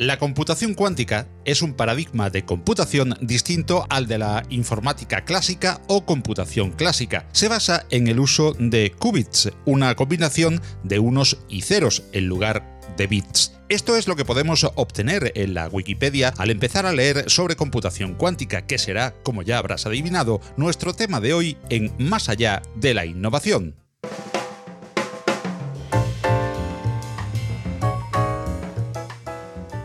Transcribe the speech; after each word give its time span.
La 0.00 0.18
computación 0.18 0.72
cuántica 0.72 1.28
es 1.44 1.60
un 1.60 1.74
paradigma 1.74 2.30
de 2.30 2.46
computación 2.46 3.18
distinto 3.20 3.84
al 3.90 4.06
de 4.06 4.16
la 4.16 4.44
informática 4.48 5.26
clásica 5.26 5.82
o 5.88 6.06
computación 6.06 6.70
clásica. 6.70 7.28
Se 7.32 7.48
basa 7.48 7.84
en 7.90 8.08
el 8.08 8.18
uso 8.18 8.54
de 8.58 8.94
qubits, 8.98 9.50
una 9.66 9.94
combinación 9.96 10.62
de 10.84 11.00
unos 11.00 11.36
y 11.50 11.60
ceros 11.60 12.04
en 12.12 12.28
lugar 12.28 12.80
de 12.96 13.08
bits. 13.08 13.52
Esto 13.68 13.94
es 13.94 14.08
lo 14.08 14.16
que 14.16 14.24
podemos 14.24 14.64
obtener 14.74 15.32
en 15.34 15.52
la 15.52 15.68
Wikipedia 15.68 16.32
al 16.38 16.48
empezar 16.48 16.86
a 16.86 16.94
leer 16.94 17.28
sobre 17.28 17.56
computación 17.56 18.14
cuántica, 18.14 18.66
que 18.66 18.78
será, 18.78 19.12
como 19.22 19.42
ya 19.42 19.58
habrás 19.58 19.84
adivinado, 19.84 20.40
nuestro 20.56 20.94
tema 20.94 21.20
de 21.20 21.34
hoy 21.34 21.58
en 21.68 21.92
Más 21.98 22.30
allá 22.30 22.62
de 22.74 22.94
la 22.94 23.04
innovación. 23.04 23.74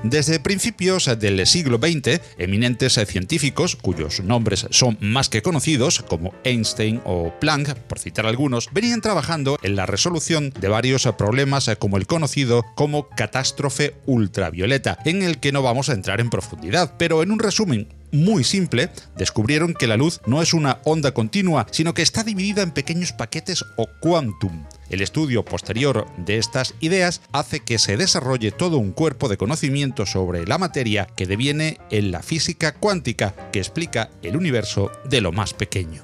Desde 0.07 0.39
principios 0.39 1.09
del 1.17 1.47
siglo 1.47 1.79
XX, 1.79 2.21
eminentes 2.37 2.93
científicos, 3.07 3.75
cuyos 3.75 4.19
nombres 4.19 4.67
son 4.69 4.99
más 5.01 5.29
que 5.29 5.41
conocidos, 5.41 6.03
como 6.07 6.35
Einstein 6.43 7.01
o 7.05 7.33
Planck, 7.39 7.73
por 7.73 7.97
citar 7.97 8.27
algunos, 8.27 8.69
venían 8.71 9.01
trabajando 9.01 9.57
en 9.63 9.75
la 9.75 9.87
resolución 9.87 10.51
de 10.51 10.67
varios 10.67 11.09
problemas 11.17 11.71
como 11.79 11.97
el 11.97 12.05
conocido 12.05 12.63
como 12.75 13.09
catástrofe 13.09 13.95
ultravioleta, 14.05 14.99
en 15.05 15.23
el 15.23 15.39
que 15.39 15.51
no 15.51 15.63
vamos 15.63 15.89
a 15.89 15.93
entrar 15.93 16.21
en 16.21 16.29
profundidad, 16.29 16.93
pero 16.99 17.23
en 17.23 17.31
un 17.31 17.39
resumen 17.39 17.87
muy 18.11 18.43
simple, 18.43 18.89
descubrieron 19.17 19.73
que 19.73 19.87
la 19.87 19.97
luz 19.97 20.21
no 20.25 20.41
es 20.41 20.53
una 20.53 20.79
onda 20.85 21.13
continua, 21.13 21.67
sino 21.71 21.93
que 21.93 22.01
está 22.01 22.23
dividida 22.23 22.61
en 22.61 22.71
pequeños 22.71 23.13
paquetes 23.13 23.63
o 23.77 23.87
quantum. 24.01 24.65
El 24.89 25.01
estudio 25.01 25.43
posterior 25.43 26.05
de 26.17 26.37
estas 26.37 26.75
ideas 26.79 27.21
hace 27.31 27.59
que 27.59 27.79
se 27.79 27.97
desarrolle 27.97 28.51
todo 28.51 28.77
un 28.77 28.91
cuerpo 28.91 29.29
de 29.29 29.37
conocimiento 29.37 30.05
sobre 30.05 30.45
la 30.45 30.57
materia 30.57 31.07
que 31.15 31.25
deviene 31.25 31.79
en 31.89 32.11
la 32.11 32.21
física 32.21 32.73
cuántica, 32.73 33.35
que 33.51 33.59
explica 33.59 34.09
el 34.21 34.37
universo 34.37 34.91
de 35.09 35.21
lo 35.21 35.31
más 35.31 35.53
pequeño. 35.53 36.03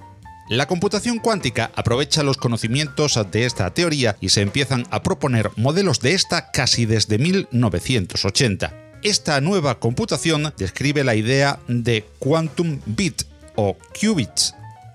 La 0.51 0.67
computación 0.67 1.19
cuántica 1.19 1.71
aprovecha 1.75 2.23
los 2.23 2.35
conocimientos 2.35 3.17
de 3.31 3.45
esta 3.45 3.73
teoría 3.73 4.17
y 4.19 4.27
se 4.27 4.41
empiezan 4.41 4.85
a 4.91 5.01
proponer 5.01 5.49
modelos 5.55 6.01
de 6.01 6.13
esta 6.13 6.51
casi 6.51 6.85
desde 6.85 7.17
1980. 7.17 8.90
Esta 9.03 9.41
nueva 9.41 9.79
computación 9.79 10.53
describe 10.57 11.03
la 11.03 11.15
idea 11.15 11.59
de 11.67 12.05
quantum 12.19 12.79
bit 12.85 13.23
o 13.55 13.75
qubits, 13.99 14.53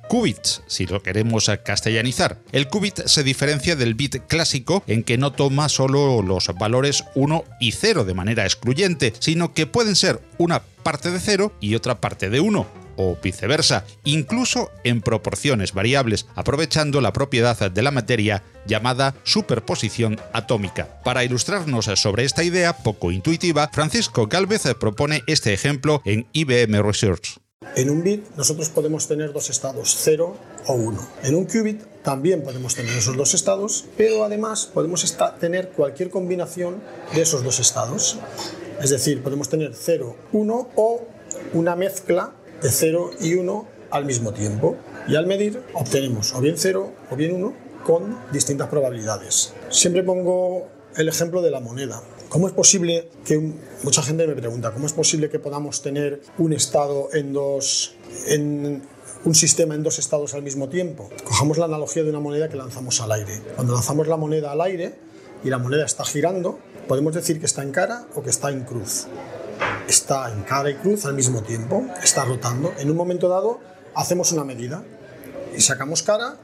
qubits, 0.08 0.62
si 0.68 0.86
lo 0.86 1.02
queremos 1.02 1.50
castellanizar. 1.64 2.38
El 2.52 2.68
qubit 2.68 3.06
se 3.06 3.24
diferencia 3.24 3.74
del 3.74 3.94
bit 3.94 4.26
clásico 4.28 4.84
en 4.86 5.02
que 5.02 5.18
no 5.18 5.32
toma 5.32 5.68
solo 5.68 6.22
los 6.22 6.46
valores 6.56 7.02
1 7.16 7.44
y 7.58 7.72
0 7.72 8.04
de 8.04 8.14
manera 8.14 8.44
excluyente, 8.44 9.12
sino 9.18 9.52
que 9.54 9.66
pueden 9.66 9.96
ser 9.96 10.20
una 10.38 10.60
parte 10.60 11.10
de 11.10 11.18
0 11.18 11.52
y 11.60 11.74
otra 11.74 12.00
parte 12.00 12.30
de 12.30 12.38
1 12.38 12.85
o 12.96 13.16
viceversa, 13.22 13.84
incluso 14.04 14.70
en 14.84 15.00
proporciones 15.00 15.72
variables, 15.72 16.26
aprovechando 16.34 17.00
la 17.00 17.12
propiedad 17.12 17.70
de 17.70 17.82
la 17.82 17.90
materia 17.90 18.42
llamada 18.66 19.14
superposición 19.22 20.18
atómica. 20.32 21.00
Para 21.04 21.24
ilustrarnos 21.24 21.86
sobre 21.94 22.24
esta 22.24 22.44
idea 22.44 22.76
poco 22.76 23.12
intuitiva, 23.12 23.68
Francisco 23.72 24.26
Galvez 24.26 24.62
propone 24.78 25.22
este 25.26 25.52
ejemplo 25.52 26.02
en 26.04 26.26
IBM 26.32 26.82
Research. 26.82 27.38
En 27.74 27.90
un 27.90 28.02
bit 28.02 28.24
nosotros 28.36 28.68
podemos 28.68 29.08
tener 29.08 29.32
dos 29.32 29.50
estados, 29.50 29.96
0 30.00 30.36
o 30.66 30.72
1. 30.74 31.08
En 31.24 31.34
un 31.34 31.46
qubit 31.46 31.82
también 32.02 32.42
podemos 32.42 32.74
tener 32.74 32.96
esos 32.96 33.16
dos 33.16 33.34
estados, 33.34 33.86
pero 33.96 34.24
además 34.24 34.66
podemos 34.72 35.16
tener 35.40 35.70
cualquier 35.70 36.10
combinación 36.10 36.82
de 37.14 37.22
esos 37.22 37.42
dos 37.42 37.58
estados. 37.58 38.18
Es 38.82 38.90
decir, 38.90 39.22
podemos 39.22 39.48
tener 39.48 39.74
0, 39.74 40.16
1 40.32 40.68
o 40.76 41.08
una 41.54 41.76
mezcla 41.76 42.32
de 42.62 42.70
0 42.70 43.10
y 43.20 43.34
1 43.34 43.66
al 43.90 44.04
mismo 44.04 44.32
tiempo. 44.32 44.76
Y 45.08 45.16
al 45.16 45.26
medir 45.26 45.62
obtenemos 45.74 46.34
o 46.34 46.40
bien 46.40 46.56
0 46.56 46.92
o 47.10 47.16
bien 47.16 47.34
1 47.34 47.54
con 47.84 48.18
distintas 48.32 48.68
probabilidades. 48.68 49.52
Siempre 49.70 50.02
pongo 50.02 50.66
el 50.96 51.08
ejemplo 51.08 51.42
de 51.42 51.50
la 51.50 51.60
moneda. 51.60 52.02
¿Cómo 52.28 52.48
es 52.48 52.52
posible 52.52 53.08
que 53.24 53.52
mucha 53.84 54.02
gente 54.02 54.26
me 54.26 54.34
pregunta, 54.34 54.72
cómo 54.72 54.86
es 54.86 54.92
posible 54.92 55.30
que 55.30 55.38
podamos 55.38 55.80
tener 55.82 56.20
un 56.38 56.52
estado 56.52 57.08
en 57.12 57.32
dos 57.32 57.94
en 58.26 58.82
un 59.24 59.34
sistema 59.34 59.74
en 59.74 59.82
dos 59.84 60.00
estados 60.00 60.34
al 60.34 60.42
mismo 60.42 60.68
tiempo? 60.68 61.08
Cojamos 61.22 61.58
la 61.58 61.66
analogía 61.66 62.02
de 62.02 62.10
una 62.10 62.18
moneda 62.18 62.48
que 62.48 62.56
lanzamos 62.56 63.00
al 63.00 63.12
aire. 63.12 63.40
Cuando 63.54 63.74
lanzamos 63.74 64.08
la 64.08 64.16
moneda 64.16 64.50
al 64.50 64.60
aire 64.60 64.94
y 65.44 65.50
la 65.50 65.58
moneda 65.58 65.84
está 65.84 66.04
girando, 66.04 66.58
podemos 66.88 67.14
decir 67.14 67.38
que 67.38 67.46
está 67.46 67.62
en 67.62 67.70
cara 67.70 68.06
o 68.16 68.22
que 68.24 68.30
está 68.30 68.50
en 68.50 68.64
cruz 68.64 69.06
está 69.88 70.32
en 70.32 70.42
cara 70.42 70.70
y 70.70 70.74
cruz 70.74 71.04
al 71.04 71.14
mismo 71.14 71.42
tiempo, 71.42 71.84
está 72.02 72.24
rotando. 72.24 72.72
En 72.78 72.90
un 72.90 72.96
momento 72.96 73.28
dado 73.28 73.60
hacemos 73.94 74.32
una 74.32 74.44
medida 74.44 74.82
y 75.56 75.60
sacamos 75.60 76.02
cara 76.02 76.36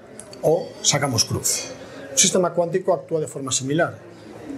o 0.43 0.69
sacamos 0.83 1.25
cruz. 1.25 1.65
Un 2.11 2.19
sistema 2.19 2.53
cuántico 2.53 2.93
actúa 2.93 3.21
de 3.21 3.29
forma 3.29 3.53
similar. 3.53 3.99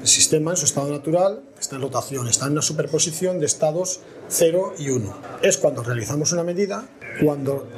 El 0.01 0.09
sistema 0.09 0.51
en 0.51 0.57
su 0.57 0.65
estado 0.65 0.91
natural 0.91 1.43
está 1.59 1.77
en 1.77 1.83
rotación, 1.83 2.29
está 2.29 2.47
en 2.47 2.53
una 2.53 2.63
superposición 2.63 3.39
de 3.39 3.47
estados 3.47 4.01
0 4.29 4.75
y 4.79 4.91
1. 4.91 5.17
Es 5.43 5.57
cuando 5.57 5.83
realizamos 5.83 6.33
una 6.33 6.43
medida, 6.43 6.87
cuando 7.23 7.69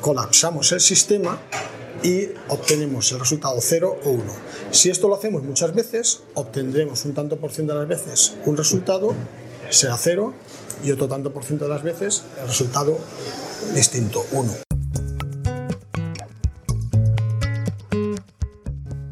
colapsamos 0.00 0.72
el 0.72 0.80
sistema 0.80 1.38
y 2.02 2.28
obtenemos 2.48 3.10
el 3.12 3.20
resultado 3.20 3.58
0 3.60 3.98
o 4.04 4.10
1. 4.10 4.22
Si 4.70 4.88
esto 4.88 5.08
lo 5.08 5.16
hacemos 5.16 5.42
muchas 5.42 5.74
veces, 5.74 6.22
obtendremos 6.34 7.04
un 7.04 7.14
tanto 7.14 7.36
por 7.38 7.50
ciento 7.50 7.74
de 7.74 7.80
las 7.80 7.88
veces 7.88 8.34
un 8.46 8.56
resultado 8.56 9.14
sea 9.70 9.96
cero 9.96 10.34
y 10.84 10.90
otro 10.90 11.08
tanto 11.08 11.32
por 11.32 11.44
ciento 11.44 11.64
de 11.64 11.70
las 11.70 11.82
veces 11.82 12.22
el 12.40 12.48
resultado 12.48 12.98
distinto, 13.74 14.24
1. 14.32 14.68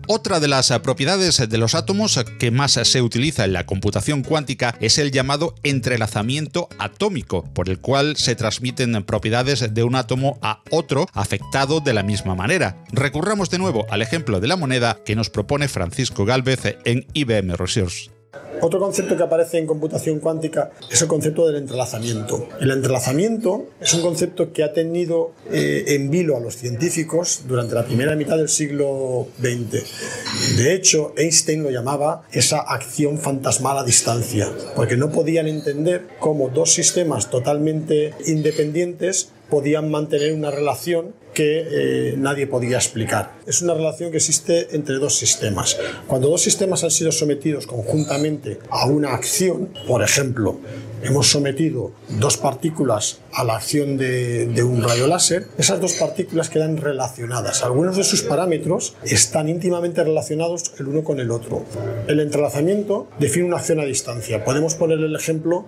Otra 0.09 0.39
de 0.39 0.47
las 0.47 0.71
propiedades 0.84 1.49
de 1.49 1.59
los 1.59 1.75
átomos 1.75 2.25
que 2.39 2.53
más 2.53 2.72
se 2.72 3.03
utiliza 3.03 3.44
en 3.44 3.53
la 3.53 3.67
computación 3.67 4.22
cuántica 4.22 4.77
es 4.81 4.99
el 4.99 5.11
llamado 5.11 5.56
entrelazamiento 5.65 6.69
atómico, 6.78 7.43
por 7.53 7.69
el 7.69 7.81
cual 7.81 8.17
se 8.17 8.37
transmiten 8.37 9.03
propiedades 9.03 9.75
de 9.75 9.83
un 9.83 9.97
átomo 9.97 10.38
a 10.43 10.62
otro 10.71 11.06
afectado 11.12 11.81
de 11.81 11.93
la 11.93 12.05
misma 12.05 12.37
manera. 12.37 12.84
Recurramos 12.93 13.50
de 13.50 13.59
nuevo 13.59 13.84
al 13.91 14.00
ejemplo 14.00 14.38
de 14.38 14.47
la 14.47 14.56
moneda 14.56 15.00
que 15.05 15.17
nos 15.17 15.28
propone 15.28 15.67
Francisco 15.67 16.25
Galvez 16.25 16.77
en 16.84 17.06
IBM 17.12 17.56
Research. 17.56 18.16
Otro 18.61 18.81
concepto 18.81 19.17
que 19.17 19.23
aparece 19.23 19.59
en 19.59 19.67
computación 19.67 20.19
cuántica 20.21 20.71
es 20.91 21.03
el 21.03 21.09
concepto 21.09 21.47
del 21.47 21.57
entrelazamiento. 21.57 22.49
El 22.61 22.71
entrelazamiento 22.71 23.67
es 23.81 23.93
un 23.95 24.03
concepto 24.03 24.53
que 24.53 24.65
ha 24.65 24.73
tenido 24.73 25.33
eh, 25.53 25.85
en 25.89 26.11
vilo 26.11 26.37
a 26.37 26.41
los 26.41 26.57
científicos 26.57 27.43
durante 27.47 27.75
la 27.75 27.85
primera 27.85 28.17
mitad 28.17 28.37
del 28.37 28.49
siglo 28.49 29.29
XX. 29.41 30.57
De 30.57 30.75
hecho, 30.75 31.13
Einstein 31.17 31.63
lo 31.63 31.71
llamaba 31.71 32.23
esa 32.33 32.61
acción 32.61 33.19
fantasmal 33.19 33.79
a 33.79 33.85
distancia, 33.85 34.51
porque 34.75 34.97
no 34.97 35.11
podían 35.11 35.47
entender 35.47 36.07
cómo 36.19 36.49
dos 36.49 36.73
sistemas 36.73 37.31
totalmente 37.31 38.15
independientes 38.27 39.31
podían 39.49 39.91
mantener 39.91 40.33
una 40.33 40.51
relación 40.51 41.15
que 41.37 41.67
eh, 41.70 42.15
nadie 42.17 42.47
podía 42.47 42.79
explicar. 42.79 43.35
Es 43.47 43.61
una 43.61 43.75
relación 43.75 44.11
que 44.11 44.17
existe 44.17 44.75
entre 44.75 44.97
dos 44.97 45.19
sistemas. 45.19 45.76
Cuando 46.06 46.31
dos 46.31 46.41
sistemas 46.41 46.82
han 46.82 46.91
sido 46.91 47.12
sometidos 47.12 47.67
conjuntamente 47.67 48.59
a 48.70 48.87
una 48.87 49.12
acción, 49.12 49.69
por 49.87 50.03
ejemplo, 50.03 50.59
hemos 51.03 51.31
sometido 51.31 51.93
dos 52.09 52.38
partículas 52.38 53.20
a 53.35 53.44
la 53.44 53.56
acción 53.56 53.99
de, 53.99 54.47
de, 54.47 54.62
un 54.62 54.82
rayo 54.82 55.06
láser, 55.06 55.47
esas 55.59 55.79
dos 55.79 55.93
partículas 55.93 56.49
quedan 56.49 56.79
relacionadas. 56.79 57.62
Algunos 57.62 57.99
de 57.99 58.05
sus 58.05 58.23
parámetros 58.23 58.97
están 59.05 59.50
íntimamente 59.50 60.03
relacionados 60.03 60.73
el 60.79 60.88
uno 60.88 61.05
con 61.05 61.20
el 61.20 61.31
otro. 61.31 61.65
El 62.09 62.20
entrelazamiento 62.20 63.09
define 63.19 63.44
una 63.44 63.59
acción 63.59 63.79
a 63.81 63.85
distancia. 63.85 64.43
Podemos 64.43 64.75
poner 64.75 65.00
el 65.00 65.15
ejemplo 65.15 65.67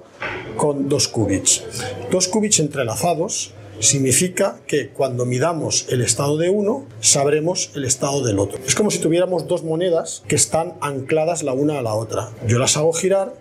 con 0.57 0.89
dos 0.89 1.09
qubits. 1.09 1.63
Dos 2.11 2.27
qubits 2.29 2.59
entrelazados 2.61 3.53
significa 3.81 4.59
que 4.67 4.89
cuando 4.89 5.25
midamos 5.25 5.87
el 5.91 6.01
estado 6.01 6.37
de 6.37 6.51
uno, 6.51 6.87
sabremos 7.01 7.71
el 7.75 7.85
estado 7.85 8.25
del 8.25 8.39
otro. 8.39 8.59
Es 8.67 8.75
como 8.75 8.91
si 8.91 8.99
tuviéramos 8.99 9.47
dos 9.47 9.65
monedas 9.65 10.23
que 10.27 10.37
están 10.37 10.75
ancladas 10.81 11.43
la 11.43 11.53
una 11.53 11.79
a 11.79 11.83
la 11.83 11.95
otra. 11.95 12.31
Yo 12.47 12.59
las 12.59 12.77
hago 12.77 12.93
girar 12.93 13.35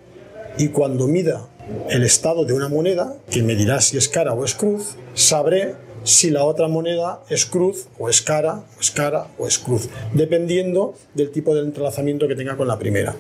y 0.58 0.70
cuando 0.70 1.08
mida 1.08 1.48
el 1.90 2.04
estado 2.04 2.46
de 2.46 2.54
una 2.54 2.70
moneda, 2.70 3.16
que 3.30 3.44
me 3.44 3.56
dirá 3.56 3.82
si 3.82 3.98
es 3.98 4.08
cara 4.08 4.34
o 4.34 4.46
es 4.46 4.54
cruz, 4.54 4.96
sabré 5.14 5.76
si 6.04 6.30
la 6.30 6.46
otra 6.46 6.68
moneda 6.68 7.22
es 7.30 7.46
cruz 7.46 7.88
o 8.00 8.10
es 8.10 8.22
cara, 8.22 8.64
o 8.78 8.80
es 8.80 8.92
cara 8.92 9.28
o 9.38 9.48
es 9.48 9.58
cruz, 9.60 9.90
dependiendo 10.14 10.96
del 11.14 11.32
tipo 11.32 11.54
de 11.54 11.62
entrelazamiento 11.62 12.28
que 12.28 12.36
tenga 12.36 12.56
con 12.56 12.68
la 12.68 12.80
primera. 12.80 13.16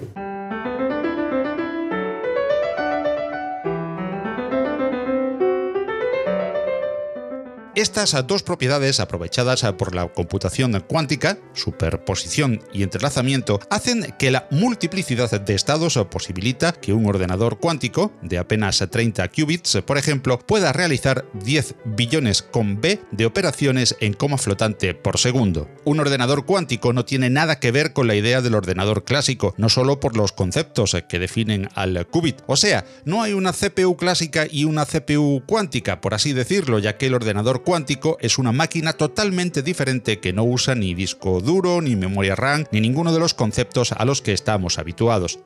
Estas 7.87 8.27
dos 8.27 8.43
propiedades 8.43 8.99
aprovechadas 8.99 9.63
por 9.77 9.95
la 9.95 10.09
computación 10.09 10.77
cuántica, 10.89 11.37
superposición 11.53 12.61
y 12.73 12.83
entrelazamiento, 12.83 13.61
hacen 13.69 14.13
que 14.19 14.29
la 14.29 14.45
multiplicidad 14.51 15.39
de 15.39 15.55
estados 15.55 15.97
posibilita 16.11 16.73
que 16.73 16.91
un 16.91 17.05
ordenador 17.05 17.59
cuántico 17.59 18.11
de 18.21 18.39
apenas 18.39 18.85
30 18.91 19.29
qubits, 19.29 19.77
por 19.85 19.97
ejemplo, 19.97 20.37
pueda 20.37 20.73
realizar 20.73 21.23
10 21.45 21.75
billones 21.85 22.41
con 22.41 22.81
B 22.81 22.99
de 23.11 23.25
operaciones 23.25 23.95
en 24.01 24.11
coma 24.11 24.37
flotante 24.37 24.93
por 24.93 25.17
segundo. 25.17 25.69
Un 25.85 26.01
ordenador 26.01 26.45
cuántico 26.45 26.91
no 26.91 27.05
tiene 27.05 27.29
nada 27.29 27.61
que 27.61 27.71
ver 27.71 27.93
con 27.93 28.07
la 28.07 28.15
idea 28.15 28.41
del 28.41 28.55
ordenador 28.55 29.05
clásico, 29.05 29.55
no 29.57 29.69
solo 29.69 30.01
por 30.01 30.17
los 30.17 30.33
conceptos 30.33 30.93
que 31.07 31.19
definen 31.19 31.69
al 31.73 32.05
qubit. 32.07 32.41
O 32.47 32.57
sea, 32.57 32.83
no 33.05 33.23
hay 33.23 33.31
una 33.31 33.53
CPU 33.53 33.95
clásica 33.95 34.45
y 34.51 34.65
una 34.65 34.85
CPU 34.85 35.41
cuántica, 35.47 36.01
por 36.01 36.13
así 36.13 36.33
decirlo, 36.33 36.79
ya 36.79 36.97
que 36.97 37.05
el 37.05 37.13
ordenador 37.13 37.63
cuántico 37.63 37.76
es 38.19 38.37
una 38.37 38.51
máquina 38.51 38.93
totalmente 38.93 39.61
diferente 39.61 40.19
que 40.19 40.33
no 40.33 40.43
usa 40.43 40.75
ni 40.75 40.93
disco 40.93 41.41
duro, 41.41 41.81
ni 41.81 41.95
memoria 41.95 42.35
RAM, 42.35 42.65
ni 42.71 42.81
ninguno 42.81 43.13
de 43.13 43.19
los 43.19 43.33
conceptos 43.33 43.91
a 43.91 44.05
los 44.05 44.21
que 44.21 44.33
estamos 44.33 44.79
habituados. 44.79 45.39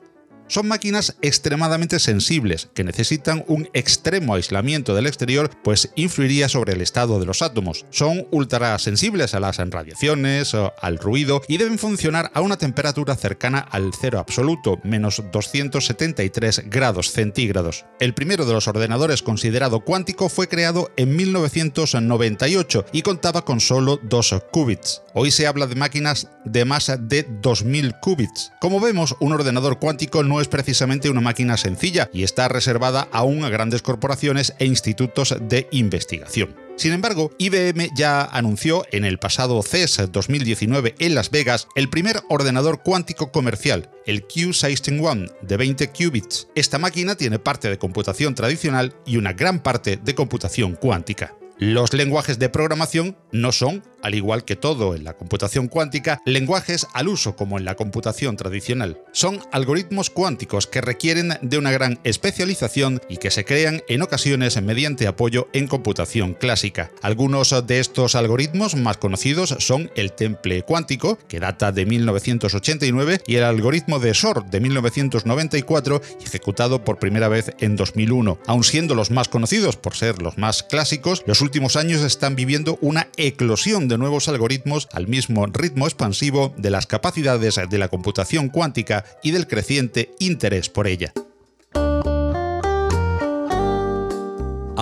Son 0.52 0.68
máquinas 0.68 1.16
extremadamente 1.22 1.98
sensibles, 1.98 2.68
que 2.74 2.84
necesitan 2.84 3.42
un 3.46 3.70
extremo 3.72 4.34
aislamiento 4.34 4.94
del 4.94 5.06
exterior, 5.06 5.48
pues 5.64 5.88
influiría 5.96 6.50
sobre 6.50 6.74
el 6.74 6.82
estado 6.82 7.18
de 7.18 7.24
los 7.24 7.40
átomos. 7.40 7.86
Son 7.88 8.26
ultra 8.30 8.78
sensibles 8.78 9.32
a 9.32 9.40
las 9.40 9.56
radiaciones, 9.56 10.54
al 10.54 10.98
ruido, 10.98 11.40
y 11.48 11.56
deben 11.56 11.78
funcionar 11.78 12.30
a 12.34 12.42
una 12.42 12.58
temperatura 12.58 13.16
cercana 13.16 13.60
al 13.60 13.92
cero 13.98 14.18
absoluto, 14.18 14.78
menos 14.84 15.22
273 15.32 16.64
grados 16.66 17.12
centígrados. 17.12 17.86
El 17.98 18.12
primero 18.12 18.44
de 18.44 18.52
los 18.52 18.68
ordenadores 18.68 19.22
considerado 19.22 19.80
cuántico 19.80 20.28
fue 20.28 20.48
creado 20.48 20.90
en 20.98 21.16
1998 21.16 22.84
y 22.92 23.00
contaba 23.00 23.46
con 23.46 23.58
solo 23.58 23.98
2 24.02 24.34
qubits. 24.52 25.00
Hoy 25.14 25.30
se 25.30 25.46
habla 25.46 25.66
de 25.66 25.76
máquinas 25.76 26.28
de 26.44 26.66
masa 26.66 26.98
de 26.98 27.26
2000 27.40 27.94
qubits. 28.00 28.52
Como 28.60 28.80
vemos, 28.80 29.16
un 29.20 29.32
ordenador 29.32 29.78
cuántico 29.78 30.22
no 30.22 30.41
es 30.41 30.41
precisamente 30.48 31.10
una 31.10 31.20
máquina 31.20 31.56
sencilla 31.56 32.10
y 32.12 32.22
está 32.22 32.48
reservada 32.48 33.08
aún 33.12 33.44
a 33.44 33.48
grandes 33.48 33.82
corporaciones 33.82 34.54
e 34.58 34.66
institutos 34.66 35.34
de 35.40 35.68
investigación. 35.70 36.56
Sin 36.76 36.92
embargo, 36.92 37.30
IBM 37.38 37.90
ya 37.94 38.24
anunció 38.24 38.84
en 38.92 39.04
el 39.04 39.18
pasado 39.18 39.62
CES 39.62 40.10
2019 40.10 40.94
en 40.98 41.14
Las 41.14 41.30
Vegas 41.30 41.68
el 41.76 41.90
primer 41.90 42.22
ordenador 42.28 42.82
cuántico 42.82 43.30
comercial, 43.30 43.90
el 44.06 44.26
Q61 44.26 45.32
de 45.42 45.56
20 45.56 45.90
qubits. 45.90 46.48
Esta 46.54 46.78
máquina 46.78 47.14
tiene 47.14 47.38
parte 47.38 47.68
de 47.68 47.78
computación 47.78 48.34
tradicional 48.34 48.94
y 49.06 49.18
una 49.18 49.34
gran 49.34 49.62
parte 49.62 49.98
de 49.98 50.14
computación 50.14 50.74
cuántica. 50.74 51.34
Los 51.58 51.92
lenguajes 51.92 52.38
de 52.40 52.48
programación 52.48 53.16
no 53.30 53.52
son, 53.52 53.84
al 54.02 54.14
igual 54.14 54.44
que 54.44 54.56
todo 54.56 54.94
en 54.94 55.04
la 55.04 55.14
computación 55.14 55.68
cuántica, 55.68 56.20
lenguajes 56.24 56.86
al 56.92 57.08
uso 57.08 57.36
como 57.36 57.58
en 57.58 57.64
la 57.64 57.74
computación 57.74 58.36
tradicional. 58.36 59.00
Son 59.12 59.40
algoritmos 59.52 60.10
cuánticos 60.10 60.66
que 60.66 60.80
requieren 60.80 61.38
de 61.42 61.58
una 61.58 61.72
gran 61.72 61.98
especialización 62.04 63.00
y 63.08 63.16
que 63.18 63.30
se 63.30 63.44
crean 63.44 63.82
en 63.88 64.02
ocasiones 64.02 64.60
mediante 64.60 65.06
apoyo 65.06 65.48
en 65.52 65.66
computación 65.66 66.34
clásica. 66.34 66.90
Algunos 67.02 67.54
de 67.66 67.80
estos 67.80 68.14
algoritmos 68.14 68.76
más 68.76 68.96
conocidos 68.96 69.56
son 69.58 69.90
el 69.96 70.12
temple 70.12 70.62
cuántico, 70.62 71.18
que 71.28 71.40
data 71.40 71.72
de 71.72 71.86
1989, 71.86 73.20
y 73.26 73.36
el 73.36 73.44
algoritmo 73.44 73.98
de 73.98 74.12
Shor 74.12 74.50
de 74.50 74.60
1994, 74.60 76.00
ejecutado 76.24 76.84
por 76.84 76.98
primera 76.98 77.28
vez 77.28 77.52
en 77.58 77.76
2001. 77.76 78.38
Aun 78.46 78.64
siendo 78.64 78.94
los 78.94 79.10
más 79.10 79.28
conocidos 79.28 79.76
por 79.76 79.94
ser 79.94 80.22
los 80.22 80.38
más 80.38 80.62
clásicos, 80.62 81.22
los 81.26 81.40
últimos 81.40 81.76
años 81.76 82.02
están 82.02 82.36
viviendo 82.36 82.78
una 82.80 83.08
eclosión 83.16 83.88
nuevos 83.98 84.28
algoritmos 84.28 84.88
al 84.92 85.08
mismo 85.08 85.46
ritmo 85.46 85.86
expansivo 85.86 86.54
de 86.56 86.70
las 86.70 86.86
capacidades 86.86 87.60
de 87.68 87.78
la 87.78 87.88
computación 87.88 88.48
cuántica 88.48 89.04
y 89.22 89.30
del 89.30 89.46
creciente 89.46 90.10
interés 90.18 90.68
por 90.68 90.86
ella. 90.86 91.12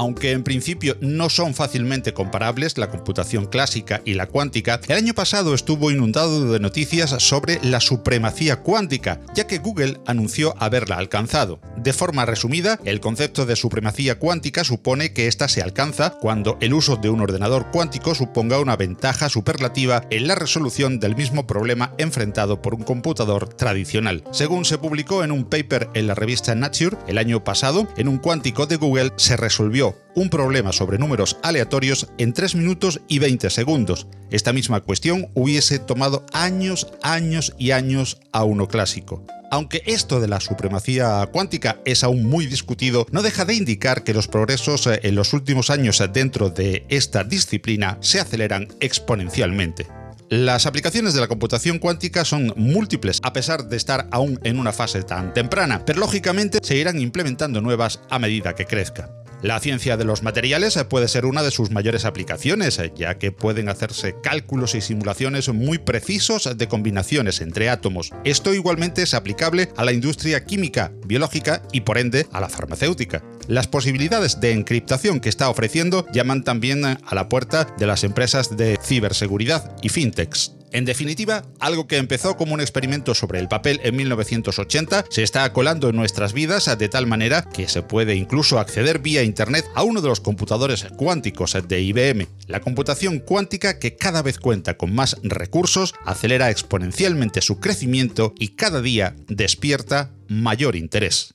Aunque 0.00 0.32
en 0.32 0.44
principio 0.44 0.96
no 1.02 1.28
son 1.28 1.52
fácilmente 1.52 2.14
comparables 2.14 2.78
la 2.78 2.88
computación 2.88 3.44
clásica 3.44 4.00
y 4.06 4.14
la 4.14 4.28
cuántica, 4.28 4.80
el 4.88 4.96
año 4.96 5.12
pasado 5.12 5.52
estuvo 5.52 5.90
inundado 5.90 6.50
de 6.50 6.58
noticias 6.58 7.10
sobre 7.18 7.60
la 7.62 7.80
supremacía 7.80 8.62
cuántica, 8.62 9.20
ya 9.34 9.46
que 9.46 9.58
Google 9.58 10.00
anunció 10.06 10.54
haberla 10.58 10.96
alcanzado. 10.96 11.60
De 11.76 11.92
forma 11.92 12.24
resumida, 12.24 12.80
el 12.86 13.00
concepto 13.00 13.44
de 13.44 13.56
supremacía 13.56 14.18
cuántica 14.18 14.64
supone 14.64 15.12
que 15.12 15.26
ésta 15.26 15.48
se 15.48 15.60
alcanza 15.60 16.14
cuando 16.18 16.56
el 16.62 16.72
uso 16.72 16.96
de 16.96 17.10
un 17.10 17.20
ordenador 17.20 17.70
cuántico 17.70 18.14
suponga 18.14 18.58
una 18.58 18.76
ventaja 18.76 19.28
superlativa 19.28 20.06
en 20.08 20.26
la 20.26 20.34
resolución 20.34 20.98
del 20.98 21.14
mismo 21.14 21.46
problema 21.46 21.92
enfrentado 21.98 22.62
por 22.62 22.72
un 22.72 22.84
computador 22.84 23.52
tradicional. 23.52 24.24
Según 24.30 24.64
se 24.64 24.78
publicó 24.78 25.24
en 25.24 25.30
un 25.30 25.44
paper 25.44 25.90
en 25.92 26.06
la 26.06 26.14
revista 26.14 26.54
Nature 26.54 26.96
el 27.06 27.18
año 27.18 27.44
pasado, 27.44 27.86
en 27.98 28.08
un 28.08 28.16
cuántico 28.16 28.64
de 28.64 28.76
Google 28.76 29.12
se 29.16 29.36
resolvió 29.36 29.89
un 30.14 30.30
problema 30.30 30.72
sobre 30.72 30.98
números 30.98 31.38
aleatorios 31.42 32.08
en 32.18 32.32
3 32.32 32.54
minutos 32.56 33.00
y 33.08 33.18
20 33.18 33.50
segundos. 33.50 34.06
Esta 34.30 34.52
misma 34.52 34.80
cuestión 34.80 35.30
hubiese 35.34 35.78
tomado 35.78 36.26
años, 36.32 36.88
años 37.02 37.54
y 37.58 37.70
años 37.70 38.20
a 38.32 38.44
uno 38.44 38.68
clásico. 38.68 39.24
Aunque 39.52 39.82
esto 39.86 40.20
de 40.20 40.28
la 40.28 40.38
supremacía 40.38 41.28
cuántica 41.32 41.80
es 41.84 42.04
aún 42.04 42.24
muy 42.24 42.46
discutido, 42.46 43.06
no 43.10 43.22
deja 43.22 43.44
de 43.44 43.54
indicar 43.54 44.04
que 44.04 44.14
los 44.14 44.28
progresos 44.28 44.86
eh, 44.86 45.00
en 45.02 45.16
los 45.16 45.32
últimos 45.32 45.70
años 45.70 46.02
dentro 46.12 46.50
de 46.50 46.86
esta 46.88 47.24
disciplina 47.24 47.98
se 48.00 48.20
aceleran 48.20 48.68
exponencialmente. 48.78 49.88
Las 50.30 50.66
aplicaciones 50.66 51.12
de 51.12 51.20
la 51.20 51.26
computación 51.26 51.80
cuántica 51.80 52.24
son 52.24 52.52
múltiples 52.54 53.18
a 53.24 53.32
pesar 53.32 53.64
de 53.64 53.76
estar 53.76 54.06
aún 54.12 54.38
en 54.44 54.60
una 54.60 54.72
fase 54.72 55.02
tan 55.02 55.34
temprana, 55.34 55.84
pero 55.84 55.98
lógicamente 55.98 56.60
se 56.62 56.76
irán 56.76 57.00
implementando 57.00 57.60
nuevas 57.60 57.98
a 58.10 58.20
medida 58.20 58.54
que 58.54 58.64
crezca. 58.64 59.10
La 59.42 59.58
ciencia 59.58 59.96
de 59.96 60.04
los 60.04 60.22
materiales 60.22 60.78
puede 60.88 61.08
ser 61.08 61.24
una 61.24 61.42
de 61.42 61.50
sus 61.50 61.70
mayores 61.70 62.04
aplicaciones, 62.04 62.80
ya 62.94 63.18
que 63.18 63.32
pueden 63.32 63.68
hacerse 63.68 64.16
cálculos 64.22 64.74
y 64.74 64.82
simulaciones 64.82 65.48
muy 65.48 65.78
precisos 65.78 66.56
de 66.56 66.68
combinaciones 66.68 67.40
entre 67.40 67.70
átomos. 67.70 68.10
Esto 68.24 68.52
igualmente 68.52 69.02
es 69.02 69.14
aplicable 69.14 69.70
a 69.76 69.84
la 69.84 69.92
industria 69.92 70.44
química, 70.44 70.92
biológica 71.06 71.62
y 71.72 71.80
por 71.80 71.96
ende 71.96 72.26
a 72.32 72.40
la 72.40 72.50
farmacéutica. 72.50 73.22
Las 73.48 73.66
posibilidades 73.66 74.40
de 74.40 74.52
encriptación 74.52 75.20
que 75.20 75.30
está 75.30 75.48
ofreciendo 75.48 76.06
llaman 76.12 76.44
también 76.44 76.84
a 76.84 77.14
la 77.14 77.28
puerta 77.28 77.66
de 77.78 77.86
las 77.86 78.04
empresas 78.04 78.56
de 78.56 78.78
ciberseguridad 78.82 79.74
y 79.82 79.88
fintechs. 79.88 80.59
En 80.72 80.84
definitiva, 80.84 81.42
algo 81.58 81.86
que 81.86 81.96
empezó 81.96 82.36
como 82.36 82.54
un 82.54 82.60
experimento 82.60 83.14
sobre 83.14 83.40
el 83.40 83.48
papel 83.48 83.80
en 83.82 83.96
1980 83.96 85.06
se 85.10 85.22
está 85.22 85.52
colando 85.52 85.88
en 85.88 85.96
nuestras 85.96 86.32
vidas 86.32 86.70
de 86.78 86.88
tal 86.88 87.06
manera 87.06 87.42
que 87.42 87.68
se 87.68 87.82
puede 87.82 88.14
incluso 88.14 88.58
acceder 88.58 89.00
vía 89.00 89.22
Internet 89.22 89.66
a 89.74 89.82
uno 89.82 90.00
de 90.00 90.08
los 90.08 90.20
computadores 90.20 90.86
cuánticos 90.96 91.56
de 91.66 91.80
IBM. 91.80 92.28
La 92.46 92.60
computación 92.60 93.18
cuántica 93.18 93.78
que 93.78 93.96
cada 93.96 94.22
vez 94.22 94.38
cuenta 94.38 94.76
con 94.76 94.94
más 94.94 95.16
recursos 95.22 95.94
acelera 96.04 96.50
exponencialmente 96.50 97.40
su 97.40 97.58
crecimiento 97.58 98.34
y 98.38 98.48
cada 98.48 98.80
día 98.80 99.16
despierta 99.28 100.10
mayor 100.28 100.76
interés. 100.76 101.34